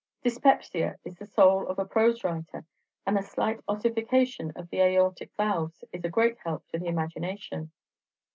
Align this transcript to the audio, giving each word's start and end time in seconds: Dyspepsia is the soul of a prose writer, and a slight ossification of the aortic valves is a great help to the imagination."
Dyspepsia 0.23 0.97
is 1.05 1.15
the 1.17 1.27
soul 1.27 1.67
of 1.67 1.77
a 1.77 1.85
prose 1.85 2.23
writer, 2.23 2.65
and 3.05 3.19
a 3.19 3.21
slight 3.21 3.59
ossification 3.67 4.51
of 4.55 4.67
the 4.71 4.81
aortic 4.81 5.29
valves 5.37 5.83
is 5.91 6.03
a 6.03 6.09
great 6.09 6.39
help 6.39 6.67
to 6.69 6.79
the 6.79 6.87
imagination." 6.87 7.69